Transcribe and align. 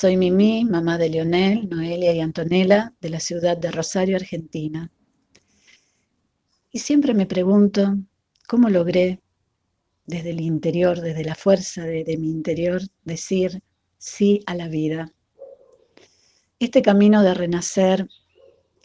Soy 0.00 0.16
Mimi, 0.16 0.64
mamá 0.64 0.96
de 0.96 1.10
Leonel, 1.10 1.68
Noelia 1.68 2.14
y 2.14 2.20
Antonella, 2.20 2.94
de 3.02 3.10
la 3.10 3.20
ciudad 3.20 3.58
de 3.58 3.70
Rosario, 3.70 4.16
Argentina. 4.16 4.90
Y 6.72 6.78
siempre 6.78 7.12
me 7.12 7.26
pregunto 7.26 7.98
cómo 8.48 8.70
logré 8.70 9.20
desde 10.06 10.30
el 10.30 10.40
interior, 10.40 11.02
desde 11.02 11.22
la 11.22 11.34
fuerza 11.34 11.84
de, 11.84 12.02
de, 12.04 12.16
mi 12.16 12.30
interior, 12.30 12.80
decir 13.04 13.62
sí 13.98 14.40
a 14.46 14.54
la 14.54 14.68
vida. 14.68 15.12
Este 16.58 16.80
camino 16.80 17.22
de 17.22 17.34
renacer 17.34 18.08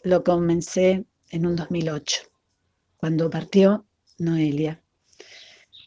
lo 0.02 0.22
comencé 0.22 1.06
en 1.30 1.46
un 1.46 1.56
2008, 1.56 2.24
cuando 2.98 3.30
partió 3.30 3.86
Noelia. 4.18 4.82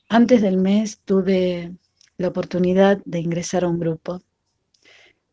Antes 0.07 0.41
del 0.41 0.57
mes 0.57 1.01
tuve 1.05 1.75
la 2.17 2.29
oportunidad 2.29 2.99
de 3.05 3.19
ingresar 3.19 3.63
a 3.63 3.67
un 3.67 3.77
grupo, 3.77 4.23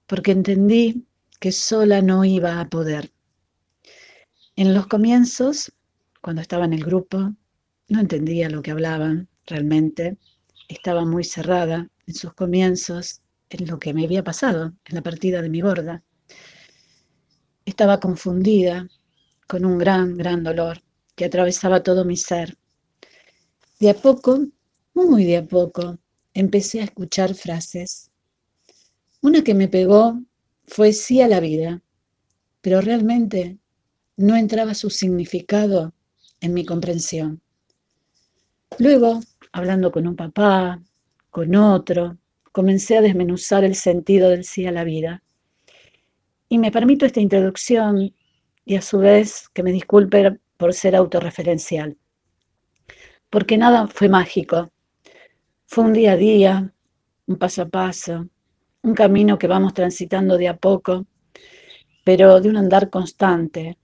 porque 0.06 0.32
entendí 0.32 1.06
que 1.40 1.52
sola 1.52 2.02
no 2.02 2.24
iba 2.24 2.60
a 2.60 2.68
poder. 2.68 3.12
En 4.56 4.74
los 4.74 4.86
comienzos, 4.86 5.72
cuando 6.22 6.42
estaba 6.42 6.64
en 6.64 6.72
el 6.72 6.84
grupo, 6.84 7.34
no 7.88 8.00
entendía 8.00 8.48
lo 8.48 8.62
que 8.62 8.70
hablaban 8.70 9.28
realmente, 9.46 10.16
estaba 10.68 11.04
muy 11.04 11.24
cerrada 11.24 11.88
en 12.06 12.14
sus 12.14 12.34
comienzos, 12.34 13.20
en 13.50 13.66
lo 13.66 13.78
que 13.78 13.94
me 13.94 14.04
había 14.04 14.24
pasado, 14.24 14.72
en 14.84 14.94
la 14.94 15.02
partida 15.02 15.42
de 15.42 15.50
mi 15.50 15.60
gorda. 15.60 16.02
Estaba 17.64 18.00
confundida 18.00 18.88
con 19.46 19.64
un 19.64 19.78
gran, 19.78 20.16
gran 20.16 20.42
dolor 20.42 20.82
que 21.14 21.24
atravesaba 21.24 21.82
todo 21.82 22.04
mi 22.04 22.16
ser. 22.16 22.56
De 23.78 23.90
a 23.90 23.94
poco, 23.94 24.46
muy 24.94 25.24
de 25.24 25.38
a 25.38 25.44
poco, 25.44 25.98
empecé 26.34 26.80
a 26.80 26.84
escuchar 26.84 27.34
frases. 27.34 28.10
Una 29.22 29.42
que 29.42 29.54
me 29.54 29.68
pegó 29.68 30.20
fue 30.66 30.92
sí 30.92 31.20
a 31.20 31.28
la 31.28 31.40
vida, 31.40 31.82
pero 32.60 32.80
realmente 32.80 33.58
no 34.16 34.36
entraba 34.36 34.74
su 34.74 34.90
significado 34.90 35.94
en 36.40 36.54
mi 36.54 36.64
comprensión. 36.64 37.40
Luego, 38.78 39.20
hablando 39.52 39.90
con 39.90 40.06
un 40.06 40.16
papá, 40.16 40.82
con 41.30 41.54
otro, 41.54 42.18
comencé 42.52 42.96
a 42.96 43.02
desmenuzar 43.02 43.64
el 43.64 43.74
sentido 43.74 44.30
del 44.30 44.44
sí 44.44 44.66
a 44.66 44.72
la 44.72 44.84
vida. 44.84 45.22
Y 46.48 46.58
me 46.58 46.70
permito 46.70 47.06
esta 47.06 47.20
introducción 47.20 48.14
y 48.64 48.76
a 48.76 48.82
su 48.82 48.98
vez 48.98 49.48
que 49.50 49.62
me 49.62 49.72
disculpe 49.72 50.38
por 50.56 50.72
ser 50.72 50.96
autorreferencial, 50.96 51.96
porque 53.30 53.58
nada 53.58 53.86
fue 53.86 54.08
mágico. 54.08 54.72
Fue 55.66 55.84
un 55.84 55.92
día 55.92 56.12
a 56.12 56.16
día, 56.16 56.72
un 57.26 57.36
paso 57.36 57.62
a 57.62 57.68
paso, 57.68 58.28
un 58.86 58.94
camino 58.94 59.38
que 59.38 59.46
vamos 59.46 59.74
transitando 59.74 60.38
de 60.38 60.48
a 60.48 60.56
poco, 60.56 61.06
pero 62.04 62.40
de 62.40 62.48
un 62.48 62.56
andar 62.56 62.88
constante, 62.88 63.76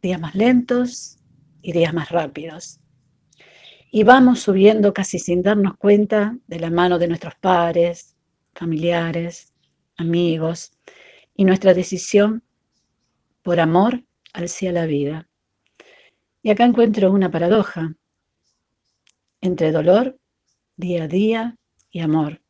días 0.00 0.20
más 0.20 0.34
lentos 0.34 1.18
y 1.60 1.72
días 1.72 1.92
más 1.92 2.10
rápidos 2.10 2.80
y 3.96 4.02
vamos 4.02 4.40
subiendo 4.40 4.92
casi 4.92 5.20
sin 5.20 5.40
darnos 5.40 5.76
cuenta 5.76 6.36
de 6.48 6.58
la 6.58 6.68
mano 6.68 6.98
de 6.98 7.06
nuestros 7.06 7.36
padres, 7.36 8.16
familiares, 8.52 9.54
amigos 9.96 10.72
y 11.36 11.44
nuestra 11.44 11.74
decisión 11.74 12.42
por 13.42 13.60
amor 13.60 14.02
hacia 14.32 14.72
la 14.72 14.86
vida. 14.86 15.28
Y 16.42 16.50
acá 16.50 16.64
encuentro 16.64 17.12
una 17.12 17.30
paradoja 17.30 17.94
entre 19.40 19.70
dolor, 19.70 20.18
día 20.76 21.04
a 21.04 21.06
día 21.06 21.56
y 21.92 22.00
amor. 22.00 22.43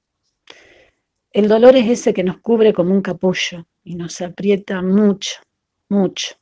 El 1.35 1.49
dolor 1.49 1.75
es 1.75 1.91
ese 1.91 2.15
que 2.15 2.23
nos 2.23 2.39
cubre 2.39 2.73
como 2.73 2.95
un 2.95 3.03
capullo 3.03 3.67
y 3.83 3.97
nos 3.97 4.21
aprieta 4.21 4.81
mucho, 4.83 5.41
mucho, 5.89 6.37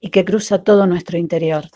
y 0.00 0.10
que 0.10 0.24
cruza 0.24 0.64
todo 0.64 0.84
nuestro 0.84 1.16
interior. 1.16 1.70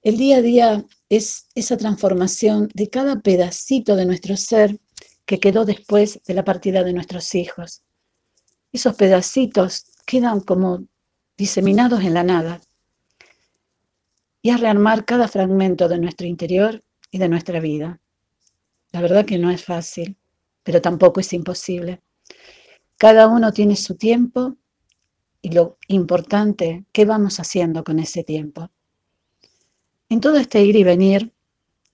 El 0.00 0.16
día 0.16 0.38
a 0.38 0.40
día 0.40 0.86
es 1.10 1.48
esa 1.54 1.76
transformación 1.76 2.70
de 2.72 2.88
cada 2.88 3.20
pedacito 3.20 3.94
de 3.94 4.06
nuestro 4.06 4.38
ser 4.38 4.80
que 5.26 5.38
quedó 5.38 5.66
después 5.66 6.18
de 6.26 6.32
la 6.32 6.44
partida 6.44 6.82
de 6.82 6.94
nuestros 6.94 7.34
hijos. 7.34 7.82
Esos 8.72 8.94
pedacitos 8.94 9.84
quedan 10.06 10.40
como 10.40 10.84
diseminados 11.36 12.04
en 12.04 12.14
la 12.14 12.24
nada. 12.24 12.62
Y 14.40 14.48
es 14.48 14.60
rearmar 14.60 15.04
cada 15.04 15.28
fragmento 15.28 15.88
de 15.88 15.98
nuestro 15.98 16.26
interior 16.26 16.82
y 17.10 17.18
de 17.18 17.28
nuestra 17.28 17.60
vida. 17.60 18.00
La 18.92 19.02
verdad 19.02 19.26
que 19.26 19.36
no 19.36 19.50
es 19.50 19.62
fácil, 19.62 20.16
pero 20.68 20.82
tampoco 20.82 21.20
es 21.20 21.32
imposible. 21.32 22.02
Cada 22.98 23.26
uno 23.26 23.52
tiene 23.52 23.74
su 23.74 23.94
tiempo 23.94 24.54
y 25.40 25.52
lo 25.52 25.78
importante, 25.86 26.84
¿qué 26.92 27.06
vamos 27.06 27.40
haciendo 27.40 27.82
con 27.82 27.98
ese 27.98 28.22
tiempo? 28.22 28.70
En 30.10 30.20
todo 30.20 30.36
este 30.36 30.62
ir 30.62 30.76
y 30.76 30.84
venir 30.84 31.32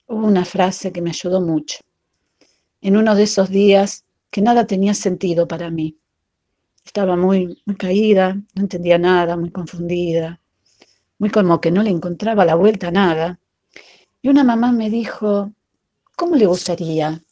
hubo 0.08 0.26
una 0.26 0.44
frase 0.44 0.90
que 0.90 1.02
me 1.02 1.10
ayudó 1.10 1.40
mucho. 1.40 1.78
En 2.80 2.96
uno 2.96 3.14
de 3.14 3.22
esos 3.22 3.48
días 3.48 4.06
que 4.28 4.42
nada 4.42 4.66
tenía 4.66 4.94
sentido 4.94 5.46
para 5.46 5.70
mí. 5.70 5.96
Estaba 6.84 7.14
muy, 7.16 7.62
muy 7.66 7.76
caída, 7.76 8.34
no 8.34 8.62
entendía 8.62 8.98
nada, 8.98 9.36
muy 9.36 9.52
confundida, 9.52 10.40
muy 11.20 11.30
como 11.30 11.60
que 11.60 11.70
no 11.70 11.84
le 11.84 11.90
encontraba 11.90 12.44
la 12.44 12.56
vuelta 12.56 12.88
a 12.88 12.90
nada. 12.90 13.38
Y 14.20 14.30
una 14.30 14.42
mamá 14.42 14.72
me 14.72 14.90
dijo, 14.90 15.52
¿cómo 16.16 16.34
le 16.34 16.46
gustaría 16.46 17.23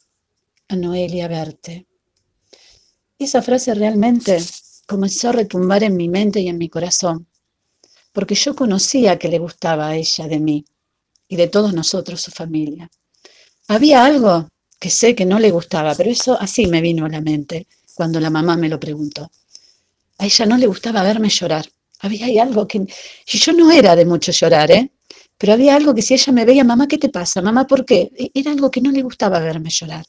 a 0.67 0.75
Noelia 0.75 1.27
verte? 1.27 1.87
Esa 3.17 3.41
frase 3.41 3.73
realmente 3.73 4.37
comenzó 4.87 5.29
a 5.29 5.33
retumbar 5.33 5.83
en 5.83 5.95
mi 5.95 6.09
mente 6.09 6.39
y 6.39 6.47
en 6.47 6.57
mi 6.57 6.69
corazón, 6.69 7.27
porque 8.11 8.35
yo 8.35 8.55
conocía 8.55 9.17
que 9.17 9.29
le 9.29 9.39
gustaba 9.39 9.89
a 9.89 9.95
ella 9.95 10.27
de 10.27 10.39
mí 10.39 10.65
y 11.27 11.35
de 11.35 11.47
todos 11.47 11.73
nosotros, 11.73 12.21
su 12.21 12.31
familia. 12.31 12.89
Había 13.67 14.05
algo 14.05 14.49
que 14.79 14.89
sé 14.89 15.15
que 15.15 15.25
no 15.25 15.39
le 15.39 15.51
gustaba, 15.51 15.95
pero 15.95 16.09
eso 16.09 16.37
así 16.39 16.67
me 16.67 16.81
vino 16.81 17.05
a 17.05 17.09
la 17.09 17.21
mente 17.21 17.67
cuando 17.95 18.19
la 18.19 18.29
mamá 18.29 18.57
me 18.57 18.69
lo 18.69 18.79
preguntó. 18.79 19.31
A 20.17 20.25
ella 20.25 20.45
no 20.45 20.57
le 20.57 20.67
gustaba 20.67 21.03
verme 21.03 21.29
llorar. 21.29 21.65
Había 21.99 22.43
algo 22.43 22.67
que... 22.67 22.85
Yo 23.25 23.53
no 23.53 23.71
era 23.71 23.95
de 23.95 24.05
mucho 24.05 24.31
llorar, 24.31 24.71
¿eh? 24.71 24.91
Pero 25.37 25.53
había 25.53 25.75
algo 25.75 25.95
que 25.95 26.01
si 26.01 26.13
ella 26.13 26.33
me 26.33 26.45
veía, 26.45 26.63
mamá, 26.63 26.87
¿qué 26.87 26.97
te 26.97 27.09
pasa? 27.09 27.41
Mamá, 27.41 27.65
¿por 27.65 27.85
qué? 27.85 28.11
E, 28.17 28.31
era 28.33 28.51
algo 28.51 28.69
que 28.69 28.81
no 28.81 28.91
le 28.91 29.01
gustaba 29.01 29.39
verme 29.39 29.69
llorar. 29.69 30.05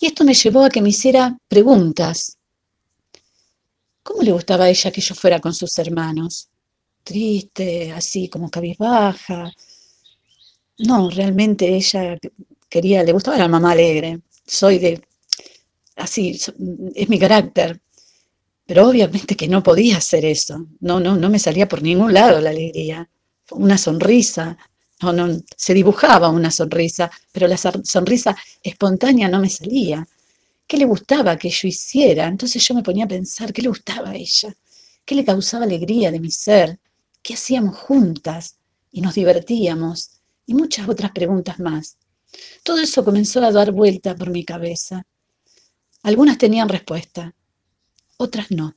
Y 0.00 0.06
esto 0.06 0.24
me 0.24 0.34
llevó 0.34 0.64
a 0.64 0.70
que 0.70 0.82
me 0.82 0.90
hiciera 0.90 1.36
preguntas. 1.48 2.36
¿Cómo 4.02 4.22
le 4.22 4.32
gustaba 4.32 4.64
a 4.64 4.70
ella 4.70 4.90
que 4.90 5.00
yo 5.00 5.14
fuera 5.14 5.40
con 5.40 5.54
sus 5.54 5.78
hermanos? 5.78 6.48
triste, 7.08 7.90
así 7.92 8.28
como 8.28 8.50
cabizbaja. 8.50 9.52
No, 10.78 11.10
realmente 11.10 11.74
ella 11.74 12.18
quería, 12.68 13.02
le 13.02 13.12
gustaba 13.12 13.38
la 13.38 13.48
mamá 13.48 13.72
alegre. 13.72 14.20
Soy 14.46 14.78
de, 14.78 15.02
así, 15.96 16.38
es 16.94 17.08
mi 17.08 17.18
carácter. 17.18 17.80
Pero 18.66 18.88
obviamente 18.88 19.36
que 19.36 19.48
no 19.48 19.62
podía 19.62 19.96
hacer 19.96 20.24
eso. 20.26 20.66
No, 20.80 21.00
no, 21.00 21.16
no 21.16 21.30
me 21.30 21.38
salía 21.38 21.66
por 21.68 21.82
ningún 21.82 22.12
lado 22.12 22.40
la 22.40 22.50
alegría. 22.50 23.08
Una 23.52 23.78
sonrisa, 23.78 24.58
no, 25.00 25.40
se 25.56 25.74
dibujaba 25.74 26.28
una 26.28 26.50
sonrisa, 26.50 27.10
pero 27.32 27.46
la 27.46 27.56
sonrisa 27.56 28.36
espontánea 28.62 29.28
no 29.28 29.40
me 29.40 29.48
salía. 29.50 30.06
¿Qué 30.66 30.76
le 30.76 30.84
gustaba 30.84 31.36
que 31.36 31.50
yo 31.50 31.68
hiciera? 31.68 32.26
Entonces 32.26 32.62
yo 32.66 32.74
me 32.74 32.82
ponía 32.82 33.04
a 33.04 33.08
pensar, 33.08 33.52
¿qué 33.52 33.62
le 33.62 33.68
gustaba 33.68 34.10
a 34.10 34.16
ella? 34.16 34.54
¿Qué 35.04 35.14
le 35.14 35.24
causaba 35.24 35.64
alegría 35.64 36.10
de 36.10 36.20
mi 36.20 36.30
ser? 36.30 36.78
qué 37.22 37.34
hacíamos 37.34 37.76
juntas 37.76 38.56
y 38.90 39.02
nos 39.02 39.14
divertíamos 39.14 40.10
y 40.46 40.54
muchas 40.54 40.88
otras 40.88 41.12
preguntas 41.12 41.58
más. 41.58 41.98
Todo 42.62 42.78
eso 42.80 43.04
comenzó 43.04 43.44
a 43.44 43.52
dar 43.52 43.72
vuelta 43.72 44.14
por 44.14 44.30
mi 44.30 44.44
cabeza. 44.44 45.04
Algunas 46.02 46.38
tenían 46.38 46.70
respuesta, 46.70 47.34
otras 48.16 48.50
no. 48.50 48.74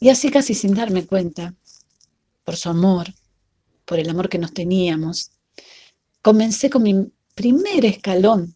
Y 0.00 0.08
así 0.08 0.30
casi 0.30 0.54
sin 0.54 0.74
darme 0.74 1.04
cuenta, 1.06 1.54
por 2.44 2.56
su 2.56 2.68
amor, 2.70 3.12
por 3.86 3.98
el 3.98 4.10
amor 4.10 4.28
que 4.28 4.38
nos 4.38 4.52
teníamos, 4.52 5.30
comencé 6.20 6.68
con 6.68 6.82
mi 6.82 7.10
primer 7.34 7.86
escalón, 7.86 8.54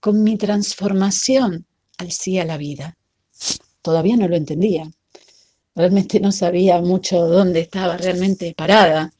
con 0.00 0.22
mi 0.22 0.36
transformación 0.36 1.64
al 1.96 2.12
sí 2.12 2.38
a 2.38 2.44
la 2.44 2.58
vida. 2.58 2.98
Todavía 3.80 4.18
no 4.18 4.28
lo 4.28 4.36
entendía, 4.36 4.90
Realmente 5.76 6.20
no 6.20 6.32
sabía 6.32 6.80
mucho 6.80 7.26
dónde 7.26 7.60
estaba 7.60 7.98
realmente 7.98 8.54
parada, 8.56 9.12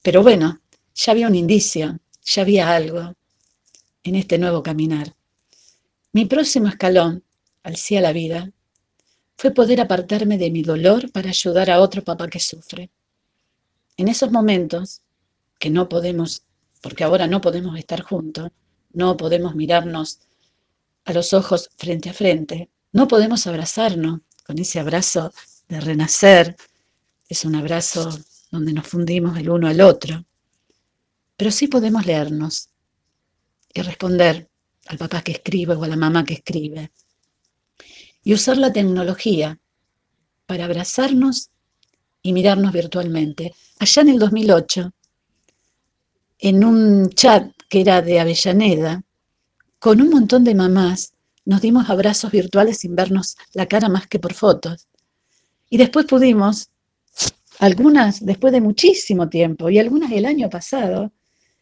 pero 0.00 0.22
bueno, 0.22 0.62
ya 0.94 1.12
había 1.12 1.28
un 1.28 1.34
indicio, 1.34 1.98
ya 2.24 2.40
había 2.40 2.74
algo 2.74 3.12
en 4.02 4.14
este 4.14 4.38
nuevo 4.38 4.62
caminar. 4.62 5.14
Mi 6.14 6.24
próximo 6.24 6.68
escalón, 6.68 7.22
al 7.62 7.76
sí 7.76 7.96
a 7.96 8.00
la 8.00 8.14
vida, 8.14 8.50
fue 9.36 9.50
poder 9.50 9.82
apartarme 9.82 10.38
de 10.38 10.50
mi 10.50 10.62
dolor 10.62 11.12
para 11.12 11.28
ayudar 11.28 11.70
a 11.70 11.82
otro 11.82 12.02
papá 12.02 12.28
que 12.28 12.40
sufre. 12.40 12.88
En 14.00 14.08
esos 14.08 14.32
momentos, 14.32 15.02
que 15.58 15.68
no 15.68 15.90
podemos, 15.90 16.44
porque 16.80 17.04
ahora 17.04 17.26
no 17.26 17.42
podemos 17.42 17.78
estar 17.78 18.00
juntos, 18.00 18.50
no 18.94 19.18
podemos 19.18 19.54
mirarnos 19.54 20.20
a 21.04 21.12
los 21.12 21.34
ojos 21.34 21.68
frente 21.76 22.08
a 22.08 22.14
frente. 22.14 22.70
No 22.92 23.06
podemos 23.06 23.46
abrazarnos 23.46 24.20
con 24.42 24.58
ese 24.58 24.80
abrazo 24.80 25.34
de 25.68 25.82
renacer. 25.82 26.56
Es 27.28 27.44
un 27.44 27.56
abrazo 27.56 28.18
donde 28.50 28.72
nos 28.72 28.88
fundimos 28.88 29.36
el 29.36 29.50
uno 29.50 29.68
al 29.68 29.82
otro. 29.82 30.24
Pero 31.36 31.50
sí 31.50 31.68
podemos 31.68 32.06
leernos 32.06 32.70
y 33.74 33.82
responder 33.82 34.48
al 34.86 34.96
papá 34.96 35.20
que 35.20 35.32
escribe 35.32 35.74
o 35.74 35.84
a 35.84 35.88
la 35.88 35.96
mamá 35.96 36.24
que 36.24 36.34
escribe. 36.40 36.90
Y 38.24 38.32
usar 38.32 38.56
la 38.56 38.72
tecnología 38.72 39.60
para 40.46 40.64
abrazarnos 40.64 41.50
y 42.22 42.32
mirarnos 42.32 42.72
virtualmente. 42.72 43.54
Allá 43.78 44.02
en 44.02 44.08
el 44.08 44.18
2008, 44.18 44.92
en 46.40 46.64
un 46.64 47.10
chat 47.10 47.50
que 47.68 47.80
era 47.80 48.02
de 48.02 48.20
Avellaneda, 48.20 49.02
con 49.78 50.00
un 50.00 50.10
montón 50.10 50.44
de 50.44 50.54
mamás, 50.54 51.12
nos 51.44 51.62
dimos 51.62 51.88
abrazos 51.88 52.30
virtuales 52.30 52.78
sin 52.78 52.94
vernos 52.94 53.36
la 53.54 53.66
cara 53.66 53.88
más 53.88 54.06
que 54.06 54.18
por 54.18 54.34
fotos. 54.34 54.88
Y 55.70 55.78
después 55.78 56.06
pudimos, 56.06 56.70
algunas 57.58 58.24
después 58.24 58.52
de 58.52 58.60
muchísimo 58.60 59.28
tiempo 59.28 59.70
y 59.70 59.78
algunas 59.78 60.12
el 60.12 60.26
año 60.26 60.50
pasado, 60.50 61.12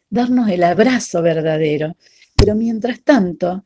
darnos 0.09 0.49
el 0.49 0.63
abrazo 0.63 1.21
verdadero. 1.21 1.95
Pero 2.35 2.55
mientras 2.55 3.01
tanto, 3.03 3.65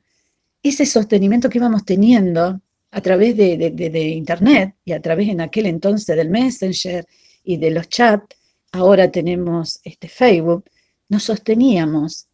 ese 0.61 0.85
sostenimiento 0.85 1.49
que 1.49 1.57
íbamos 1.57 1.85
teniendo 1.85 2.61
a 2.93 3.01
través 3.01 3.35
de, 3.35 4.09
Internet 4.09 4.75
y 4.85 4.91
a 4.91 5.01
través 5.01 5.27
en 5.27 5.41
aquel 5.41 5.65
entonces 5.65 6.15
del 6.15 6.29
Messenger 6.29 7.05
y 7.43 7.57
de 7.57 7.71
los 7.71 7.89
chats, 7.89 8.35
ahora 8.71 9.11
tenemos 9.11 9.79
este 9.83 10.07
Facebook, 10.07 10.65
nos 11.09 11.23
sosteníamos. 11.23 12.27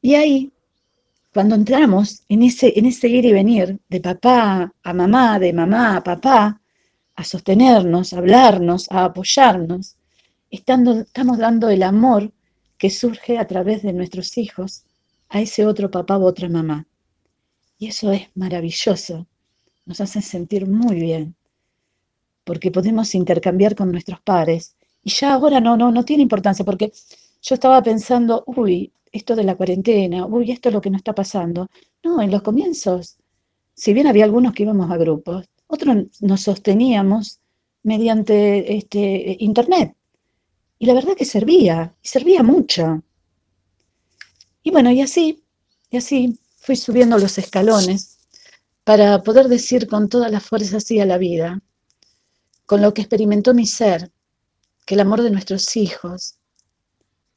Y 0.00 0.14
ahí, 0.14 0.50
cuando 1.34 1.54
entramos 1.56 2.22
en 2.30 2.42
ese, 2.42 2.72
en 2.74 2.86
ese 2.86 3.08
ir 3.08 3.26
y 3.26 3.32
venir 3.32 3.78
de 3.86 4.00
papá 4.00 4.72
a 4.82 4.94
mamá, 4.94 5.38
de 5.38 5.52
mamá 5.52 5.96
a 5.98 6.02
papá, 6.02 6.60
a 7.14 7.24
sostenernos, 7.24 8.14
a 8.14 8.18
hablarnos, 8.18 8.90
a 8.90 9.04
apoyarnos, 9.04 9.96
estando, 10.50 11.00
estamos 11.00 11.36
dando 11.36 11.68
el 11.68 11.82
amor 11.82 12.32
que 12.78 12.88
surge 12.88 13.36
a 13.36 13.46
través 13.46 13.82
de 13.82 13.92
nuestros 13.92 14.38
hijos 14.38 14.84
a 15.28 15.42
ese 15.42 15.66
otro 15.66 15.90
papá 15.90 16.16
u 16.16 16.24
otra 16.24 16.48
mamá. 16.48 16.86
Y 17.78 17.88
eso 17.88 18.10
es 18.10 18.28
maravilloso, 18.34 19.26
nos 19.90 20.00
hace 20.00 20.22
sentir 20.22 20.68
muy 20.68 21.00
bien, 21.00 21.34
porque 22.44 22.70
podemos 22.70 23.12
intercambiar 23.16 23.74
con 23.74 23.90
nuestros 23.90 24.20
pares. 24.20 24.76
Y 25.02 25.10
ya 25.10 25.34
ahora 25.34 25.60
no, 25.60 25.76
no, 25.76 25.90
no 25.90 26.04
tiene 26.04 26.22
importancia, 26.22 26.64
porque 26.64 26.92
yo 27.42 27.54
estaba 27.56 27.82
pensando, 27.82 28.44
uy, 28.46 28.92
esto 29.10 29.34
de 29.34 29.42
la 29.42 29.56
cuarentena, 29.56 30.26
uy, 30.26 30.52
esto 30.52 30.68
es 30.68 30.74
lo 30.74 30.80
que 30.80 30.90
nos 30.90 31.00
está 31.00 31.12
pasando. 31.12 31.68
No, 32.04 32.22
en 32.22 32.30
los 32.30 32.42
comienzos, 32.42 33.16
si 33.74 33.92
bien 33.92 34.06
había 34.06 34.24
algunos 34.26 34.52
que 34.52 34.62
íbamos 34.62 34.88
a 34.92 34.96
grupos, 34.96 35.48
otros 35.66 35.96
nos 36.20 36.40
sosteníamos 36.42 37.40
mediante 37.82 38.76
este, 38.76 39.38
internet. 39.40 39.96
Y 40.78 40.86
la 40.86 40.94
verdad 40.94 41.16
que 41.16 41.24
servía, 41.24 41.96
y 42.00 42.06
servía 42.06 42.44
mucho. 42.44 43.02
Y 44.62 44.70
bueno, 44.70 44.92
y 44.92 45.00
así, 45.00 45.42
y 45.90 45.96
así 45.96 46.38
fui 46.58 46.76
subiendo 46.76 47.18
los 47.18 47.38
escalones 47.38 48.09
para 48.84 49.22
poder 49.22 49.48
decir 49.48 49.86
con 49.86 50.08
toda 50.08 50.28
la 50.28 50.40
fuerza 50.40 50.78
así 50.78 51.00
a 51.00 51.06
la 51.06 51.18
vida, 51.18 51.60
con 52.66 52.80
lo 52.82 52.94
que 52.94 53.02
experimentó 53.02 53.54
mi 53.54 53.66
ser, 53.66 54.10
que 54.86 54.94
el 54.94 55.00
amor 55.00 55.22
de 55.22 55.30
nuestros 55.30 55.76
hijos, 55.76 56.36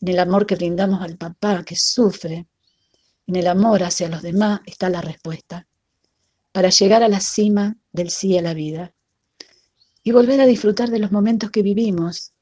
en 0.01 0.07
el 0.09 0.19
amor 0.19 0.45
que 0.45 0.55
brindamos 0.55 1.01
al 1.01 1.17
papá 1.17 1.63
que 1.63 1.75
sufre, 1.75 2.47
en 3.27 3.35
el 3.35 3.47
amor 3.47 3.83
hacia 3.83 4.09
los 4.09 4.21
demás 4.21 4.61
está 4.65 4.89
la 4.89 5.01
respuesta, 5.01 5.67
para 6.51 6.69
llegar 6.69 7.03
a 7.03 7.09
la 7.09 7.19
cima 7.19 7.77
del 7.91 8.09
sí 8.09 8.37
a 8.37 8.41
la 8.41 8.53
vida 8.53 8.93
y 10.03 10.11
volver 10.11 10.41
a 10.41 10.45
disfrutar 10.45 10.89
de 10.89 10.99
los 10.99 11.11
momentos 11.11 11.49
que 11.51 11.63
vivimos, 11.63 12.33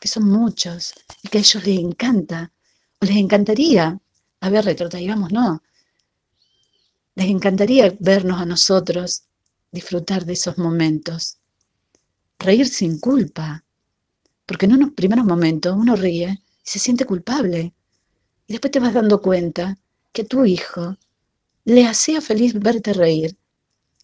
que 0.00 0.08
son 0.08 0.28
muchos 0.28 0.94
y 1.22 1.28
que 1.28 1.38
a 1.38 1.40
ellos 1.40 1.66
les 1.66 1.78
encanta, 1.78 2.52
o 3.00 3.06
les 3.06 3.16
encantaría 3.16 4.00
a 4.40 4.48
ver, 4.48 4.64
retrotraigamos, 4.64 5.32
no. 5.32 5.62
Les 7.20 7.28
encantaría 7.28 7.94
vernos 8.00 8.40
a 8.40 8.46
nosotros, 8.46 9.24
disfrutar 9.70 10.24
de 10.24 10.32
esos 10.32 10.56
momentos, 10.56 11.36
reír 12.38 12.66
sin 12.66 12.98
culpa, 12.98 13.62
porque 14.46 14.64
en 14.64 14.72
unos 14.72 14.92
primeros 14.92 15.26
momentos 15.26 15.76
uno 15.76 15.96
ríe 15.96 16.30
y 16.30 16.40
se 16.62 16.78
siente 16.78 17.04
culpable, 17.04 17.74
y 18.46 18.52
después 18.54 18.70
te 18.70 18.80
vas 18.80 18.94
dando 18.94 19.20
cuenta 19.20 19.76
que 20.12 20.24
tu 20.24 20.46
hijo 20.46 20.96
le 21.66 21.86
hacía 21.86 22.22
feliz 22.22 22.54
verte 22.54 22.94
reír, 22.94 23.36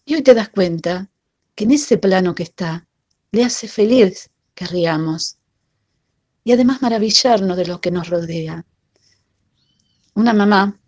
y 0.05 0.13
hoy 0.13 0.21
te 0.21 0.35
das 0.35 0.49
cuenta 0.49 1.09
que 1.55 1.63
en 1.63 1.71
ese 1.71 1.97
plano 1.97 2.35
que 2.35 2.43
está, 2.43 2.87
le 3.31 3.43
hace 3.43 3.67
feliz 3.67 4.29
que 4.53 4.67
riamos, 4.67 5.37
y 6.43 6.51
además 6.51 6.83
maravillarnos 6.83 7.57
de 7.57 7.65
lo 7.65 7.81
que 7.81 7.89
nos 7.89 8.11
rodea. 8.11 8.63
Una 10.13 10.33
mamá, 10.33 10.79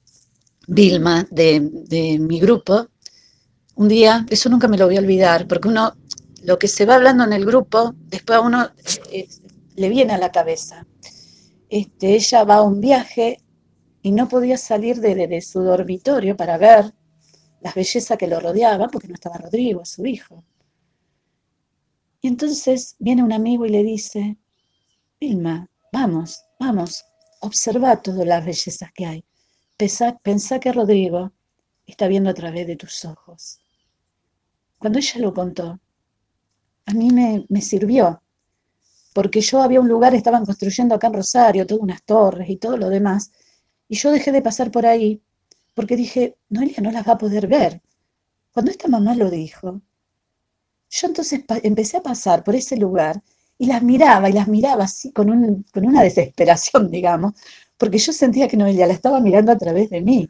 Vilma, 0.71 1.27
de, 1.31 2.17
mi 2.19 2.39
grupo, 2.39 2.89
un 3.75 3.87
día, 3.87 4.23
eso 4.29 4.49
nunca 4.49 4.67
me 4.67 4.77
lo 4.77 4.85
voy 4.85 4.97
a 4.97 4.99
olvidar, 4.99 5.47
porque 5.47 5.67
uno, 5.67 5.95
lo 6.43 6.59
que 6.59 6.67
se 6.67 6.85
va 6.85 6.93
hablando 6.93 7.23
en 7.23 7.33
el 7.33 7.43
grupo, 7.43 7.95
después 7.97 8.37
a 8.37 8.41
uno 8.41 8.69
eh, 9.11 9.27
le 9.75 9.89
viene 9.89 10.13
a 10.13 10.19
la 10.19 10.31
cabeza. 10.31 10.85
Este, 11.69 12.13
ella 12.13 12.43
va 12.43 12.57
a 12.57 12.61
un 12.61 12.81
viaje 12.81 13.39
y 14.03 14.11
no 14.11 14.29
podía 14.29 14.57
salir 14.57 14.99
de, 14.99 15.41
su 15.41 15.61
dormitorio 15.61 16.37
para 16.37 16.59
ver 16.59 16.93
las 17.61 17.73
bellezas 17.73 18.15
que 18.15 18.27
lo 18.27 18.39
rodeaban, 18.39 18.91
porque 18.91 19.07
no 19.07 19.15
estaba 19.15 19.37
Rodrigo, 19.37 19.83
su 19.85 20.05
hijo. 20.05 20.43
Y 22.21 22.27
entonces 22.27 22.95
viene 22.99 23.23
un 23.23 23.33
amigo 23.33 23.65
y 23.65 23.69
le 23.69 23.83
dice, 23.83 24.37
Vilma, 25.19 25.67
vamos, 25.91 26.43
vamos, 26.59 27.03
observa 27.41 27.99
todas 28.03 28.27
las 28.27 28.45
bellezas 28.45 28.91
que 28.93 29.07
hay. 29.07 29.25
Pensá, 29.79 30.59
que 30.59 30.73
Rodrigo 30.73 31.31
está 31.87 32.09
viendo 32.09 32.29
a 32.29 32.33
través 32.33 32.67
de 32.67 32.75
tus 32.75 33.05
ojos. 33.05 33.59
Cuando 34.77 34.99
ella 34.99 35.21
lo 35.21 35.33
contó, 35.33 35.79
a 36.85 36.93
mí 36.93 37.09
me, 37.11 37.61
sirvió, 37.61 38.21
porque 39.13 39.39
yo 39.39 39.61
había 39.61 39.79
un 39.79 39.87
lugar, 39.87 40.13
estaban 40.13 40.45
construyendo 40.45 40.95
acá 40.95 41.07
en 41.07 41.13
Rosario, 41.13 41.65
todas 41.65 41.81
unas 41.81 42.03
torres 42.03 42.49
y 42.49 42.57
todo 42.57 42.75
lo 42.75 42.89
demás, 42.89 43.31
y 43.87 43.95
yo 43.95 44.11
dejé 44.11 44.33
de 44.33 44.41
pasar 44.41 44.69
por 44.69 44.85
ahí 44.85 45.21
porque 45.73 45.95
dije, 45.95 46.35
Noelia 46.49 46.81
no 46.81 46.91
las 46.91 47.07
va 47.07 47.13
a 47.13 47.17
poder 47.17 47.47
ver. 47.47 47.81
Cuando 48.51 48.71
esta 48.71 48.89
mamá 48.89 49.15
lo 49.15 49.29
dijo, 49.29 49.81
yo 50.89 51.07
entonces 51.07 51.45
empecé 51.63 51.95
a 51.95 52.03
pasar 52.03 52.43
por 52.43 52.53
ese 52.53 52.75
lugar 52.75 53.23
y 53.57 53.67
las 53.67 53.81
miraba 53.81 54.29
y 54.29 54.33
las 54.33 54.49
miraba 54.49 54.83
así 54.83 55.13
con, 55.13 55.29
una 55.29 56.03
desesperación, 56.03 56.91
digamos, 56.91 57.33
porque 57.79 57.97
yo 57.97 58.11
sentía 58.11 58.49
que 58.49 58.57
Noelia 58.57 58.85
la 58.85 58.93
estaba 58.93 59.21
mirando 59.21 59.53
a 59.53 59.57
través 59.57 59.89
de 59.89 60.01
mí. 60.01 60.29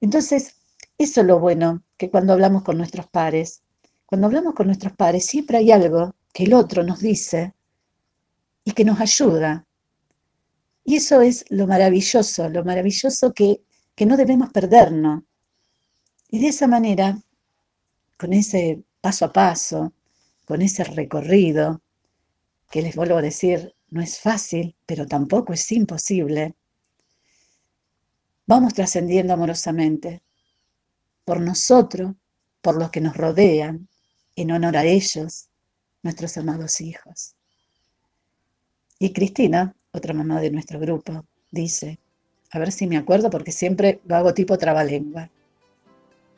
Entonces, 0.00 0.54
eso 0.96 1.20
es 1.20 1.26
lo 1.26 1.40
bueno, 1.40 1.82
que 1.96 2.10
cuando 2.10 2.32
hablamos 2.32 2.62
con 2.62 2.78
nuestros 2.78 3.08
pares, 3.08 3.62
cuando 4.06 4.28
hablamos 4.28 4.54
con 4.54 4.66
nuestros 4.66 4.92
pares, 4.92 5.26
siempre 5.26 5.58
hay 5.58 5.72
algo 5.72 6.14
que 6.32 6.44
el 6.44 6.54
otro 6.54 6.84
nos 6.84 7.00
dice 7.00 7.54
y 8.64 8.70
que 8.70 8.84
nos 8.84 9.00
ayuda. 9.00 9.66
Y 10.84 10.96
eso 10.96 11.20
es 11.20 11.44
lo 11.48 11.66
maravilloso, 11.66 12.48
lo 12.48 12.64
maravilloso 12.64 13.34
que, 13.34 13.60
que 13.96 14.06
no 14.06 14.16
debemos 14.16 14.50
perdernos. 14.50 15.24
Y 16.30 16.38
de 16.38 16.48
esa 16.48 16.68
manera, 16.68 17.18
con 18.16 18.32
ese 18.32 18.84
paso 19.00 19.24
a 19.24 19.32
paso, 19.32 19.92
con 20.44 20.62
ese 20.62 20.84
recorrido, 20.84 21.82
que 22.70 22.82
les 22.82 22.94
vuelvo 22.94 23.16
a 23.16 23.22
decir, 23.22 23.74
no 23.90 24.02
es 24.02 24.18
fácil, 24.20 24.76
pero 24.86 25.06
tampoco 25.06 25.52
es 25.52 25.70
imposible, 25.72 26.54
vamos 28.46 28.74
trascendiendo 28.74 29.34
amorosamente 29.34 30.22
por 31.24 31.40
nosotros, 31.40 32.14
por 32.60 32.78
los 32.78 32.90
que 32.90 33.00
nos 33.00 33.16
rodean, 33.16 33.88
en 34.36 34.50
honor 34.50 34.76
a 34.76 34.84
ellos, 34.84 35.48
nuestros 36.02 36.36
amados 36.38 36.80
hijos. 36.80 37.34
Y 38.98 39.12
Cristina, 39.12 39.74
otra 39.92 40.14
mamá 40.14 40.40
de 40.40 40.50
nuestro 40.50 40.80
grupo, 40.80 41.26
dice, 41.50 41.98
a 42.50 42.58
ver 42.58 42.72
si 42.72 42.86
me 42.86 42.96
acuerdo 42.96 43.30
porque 43.30 43.52
siempre 43.52 44.00
lo 44.06 44.16
hago 44.16 44.34
tipo 44.34 44.56
trabalengua, 44.58 45.30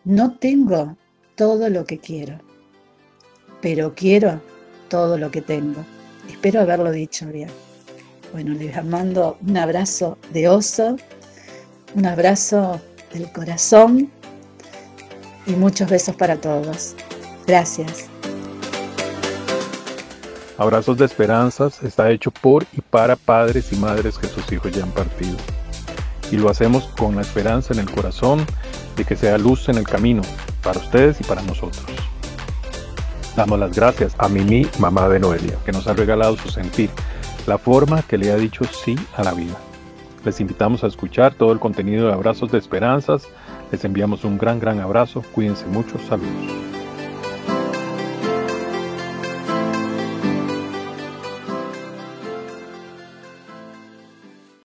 no 0.04 0.38
tengo 0.38 0.96
todo 1.36 1.68
lo 1.68 1.84
que 1.84 1.98
quiero, 1.98 2.40
pero 3.60 3.94
quiero 3.94 4.42
todo 4.88 5.18
lo 5.18 5.30
que 5.30 5.42
tengo. 5.42 5.84
Espero 6.28 6.60
haberlo 6.60 6.90
dicho 6.90 7.26
bien. 7.26 7.50
Bueno, 8.32 8.54
les 8.54 8.84
mando 8.84 9.38
un 9.46 9.56
abrazo 9.56 10.16
de 10.32 10.48
oso, 10.48 10.96
un 11.94 12.06
abrazo 12.06 12.80
del 13.12 13.30
corazón 13.32 14.10
y 15.46 15.52
muchos 15.52 15.90
besos 15.90 16.14
para 16.14 16.36
todos. 16.36 16.94
Gracias. 17.46 18.06
Abrazos 20.56 20.98
de 20.98 21.06
Esperanzas 21.06 21.82
está 21.82 22.10
hecho 22.10 22.30
por 22.30 22.66
y 22.72 22.82
para 22.82 23.16
padres 23.16 23.72
y 23.72 23.76
madres 23.76 24.18
que 24.18 24.28
sus 24.28 24.52
hijos 24.52 24.70
ya 24.72 24.82
han 24.82 24.92
partido. 24.92 25.36
Y 26.30 26.36
lo 26.36 26.50
hacemos 26.50 26.84
con 26.98 27.16
la 27.16 27.22
esperanza 27.22 27.72
en 27.72 27.80
el 27.80 27.90
corazón 27.90 28.46
y 28.96 29.04
que 29.04 29.16
sea 29.16 29.38
luz 29.38 29.68
en 29.68 29.78
el 29.78 29.84
camino 29.84 30.22
para 30.62 30.78
ustedes 30.78 31.20
y 31.20 31.24
para 31.24 31.42
nosotros. 31.42 31.84
Damos 33.40 33.58
las 33.58 33.74
gracias 33.74 34.14
a 34.18 34.28
Mimi, 34.28 34.66
mamá 34.78 35.08
de 35.08 35.18
Noelia, 35.18 35.56
que 35.64 35.72
nos 35.72 35.86
ha 35.86 35.94
regalado 35.94 36.36
su 36.36 36.50
sentir, 36.50 36.90
la 37.46 37.56
forma 37.56 38.02
que 38.02 38.18
le 38.18 38.30
ha 38.30 38.36
dicho 38.36 38.64
sí 38.66 38.94
a 39.16 39.24
la 39.24 39.32
vida. 39.32 39.56
Les 40.26 40.38
invitamos 40.40 40.84
a 40.84 40.88
escuchar 40.88 41.32
todo 41.32 41.50
el 41.50 41.58
contenido 41.58 42.06
de 42.06 42.12
Abrazos 42.12 42.52
de 42.52 42.58
Esperanzas. 42.58 43.26
Les 43.72 43.82
enviamos 43.82 44.24
un 44.24 44.36
gran, 44.36 44.60
gran 44.60 44.78
abrazo. 44.78 45.24
Cuídense 45.32 45.64
mucho. 45.64 45.96
Saludos. 46.06 46.79